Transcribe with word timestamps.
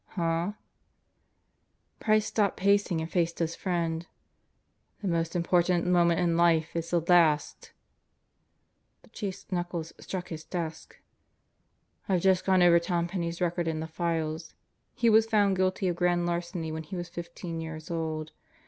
"Huh?" 0.17 0.53
Price 1.99 2.25
stopped 2.25 2.57
pacing 2.57 3.01
and 3.01 3.11
faced 3.11 3.37
his 3.37 3.55
friend. 3.55 4.07
"The 5.03 5.07
most 5.07 5.35
important 5.35 5.85
moment 5.85 6.19
in 6.19 6.35
life 6.35 6.75
is 6.75 6.89
the 6.89 7.01
last.' 7.01 7.67
f 7.67 7.73
The 9.03 9.09
Chief's 9.11 9.45
knuckles 9.51 9.93
struck 9.99 10.29
his 10.29 10.43
4sk 10.43 10.93
"I've 12.09 12.21
just 12.21 12.45
gone 12.45 12.63
over 12.63 12.79
Tom 12.79 13.05
Penney's 13.09 13.41
record 13.41 13.67
in 13.67 13.79
the 13.79 13.85
files. 13.85 14.55
He 14.95 15.07
Was 15.07 15.27
found 15.27 15.55
guilty 15.55 15.87
of 15.87 15.97
grand 15.97 16.25
larceny 16.25 16.71
when 16.71 16.81
he 16.81 16.95
was 16.95 17.07
fifteen 17.07 17.61
years 17.61 17.91
old. 17.91 18.31